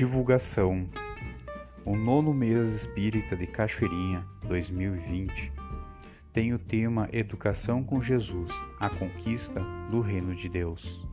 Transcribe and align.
Divulgação 0.00 0.88
O 1.84 1.94
nono 1.94 2.32
mês 2.32 2.72
espírita 2.72 3.36
de 3.36 3.46
Cachoeirinha 3.46 4.24
2020 4.48 5.52
tem 6.32 6.54
o 6.54 6.58
tema 6.58 7.06
Educação 7.12 7.84
com 7.84 8.00
Jesus 8.00 8.50
A 8.80 8.88
Conquista 8.88 9.60
do 9.90 10.00
Reino 10.00 10.34
de 10.34 10.48
Deus. 10.48 11.06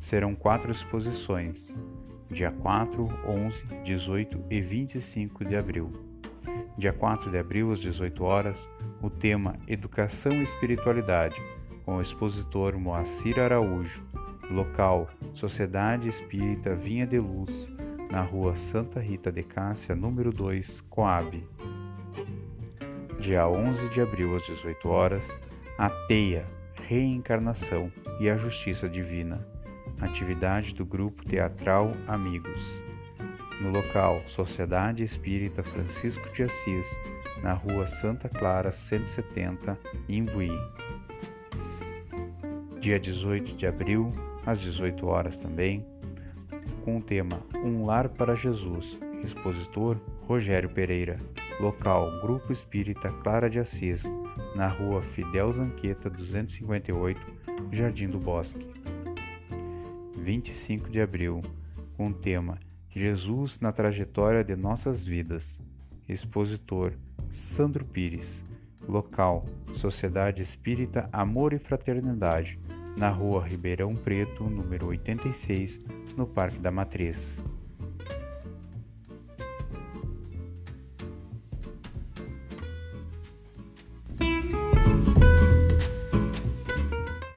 Serão 0.00 0.34
quatro 0.34 0.72
exposições, 0.72 1.78
dia 2.28 2.50
4, 2.50 3.08
11, 3.24 3.66
18 3.84 4.44
e 4.50 4.60
25 4.60 5.44
de 5.44 5.54
abril. 5.54 5.92
Dia 6.76 6.92
4 6.92 7.30
de 7.30 7.38
abril, 7.38 7.70
às 7.70 7.78
18 7.78 8.24
horas, 8.24 8.68
o 9.00 9.08
tema 9.08 9.54
Educação 9.68 10.32
e 10.32 10.42
Espiritualidade, 10.42 11.40
com 11.84 11.98
o 11.98 12.02
expositor 12.02 12.76
Moacir 12.76 13.38
Araújo, 13.38 14.02
local 14.50 15.08
Sociedade 15.34 16.08
Espírita 16.08 16.74
Vinha 16.74 17.06
de 17.06 17.20
Luz, 17.20 17.72
na 18.10 18.22
rua 18.22 18.56
Santa 18.56 19.00
Rita 19.00 19.30
de 19.30 19.42
Cássia, 19.42 19.94
número 19.94 20.32
2, 20.32 20.80
Coab. 20.90 21.42
Dia 23.18 23.48
11 23.48 23.88
de 23.90 24.00
abril, 24.00 24.36
às 24.36 24.46
18 24.46 24.88
horas, 24.88 25.40
a 25.78 25.88
Teia, 26.06 26.46
Reencarnação 26.86 27.90
e 28.20 28.28
a 28.28 28.36
Justiça 28.36 28.88
Divina, 28.88 29.46
atividade 30.00 30.74
do 30.74 30.84
Grupo 30.84 31.24
Teatral 31.24 31.92
Amigos 32.06 32.84
no 33.60 33.70
local 33.70 34.22
Sociedade 34.28 35.04
Espírita 35.04 35.62
Francisco 35.62 36.28
de 36.34 36.42
Assis, 36.42 36.86
na 37.42 37.52
rua 37.52 37.86
Santa 37.86 38.28
Clara 38.28 38.72
170, 38.72 39.78
Imbuí. 40.08 40.50
Dia 42.80 42.98
18 42.98 43.54
de 43.54 43.66
abril, 43.66 44.12
às 44.44 44.60
18 44.60 45.06
horas 45.06 45.38
também, 45.38 45.86
com 46.84 46.98
o 46.98 47.02
tema 47.02 47.40
Um 47.64 47.86
Lar 47.86 48.10
para 48.10 48.36
Jesus, 48.36 48.98
expositor 49.24 49.98
Rogério 50.28 50.68
Pereira, 50.68 51.18
local 51.58 52.20
Grupo 52.20 52.52
Espírita 52.52 53.10
Clara 53.22 53.48
de 53.48 53.58
Assis, 53.58 54.02
na 54.54 54.68
rua 54.68 55.00
Fidel 55.00 55.50
Zanqueta 55.52 56.10
258, 56.10 57.18
Jardim 57.72 58.08
do 58.08 58.18
Bosque. 58.18 58.66
25 60.16 60.90
de 60.90 61.00
abril, 61.00 61.40
com 61.96 62.08
o 62.08 62.14
tema 62.14 62.58
Jesus 62.90 63.58
na 63.60 63.72
trajetória 63.72 64.44
de 64.44 64.54
nossas 64.54 65.04
vidas. 65.04 65.58
Expositor 66.06 66.92
Sandro 67.30 67.84
Pires. 67.84 68.44
Local: 68.86 69.46
Sociedade 69.72 70.42
Espírita 70.42 71.08
Amor 71.10 71.54
e 71.54 71.58
Fraternidade, 71.58 72.58
na 72.96 73.10
Rua 73.10 73.44
Ribeirão 73.44 73.94
Preto, 73.94 74.44
número 74.44 74.86
86, 74.86 75.80
no 76.16 76.26
Parque 76.26 76.58
da 76.58 76.70
Matriz. 76.70 77.40